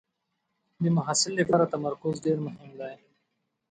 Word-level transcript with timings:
د 0.83 0.85
محصل 0.97 1.31
لپاره 1.41 1.71
تمرکز 1.73 2.15
ډېر 2.25 2.37
مهم 2.45 2.71
دی. 2.79 2.95